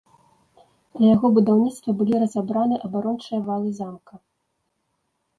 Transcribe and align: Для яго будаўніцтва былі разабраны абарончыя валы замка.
Для 0.99 1.07
яго 1.15 1.27
будаўніцтва 1.35 1.93
былі 1.99 2.15
разабраны 2.23 2.79
абарончыя 2.87 3.39
валы 3.51 3.69
замка. 3.81 4.13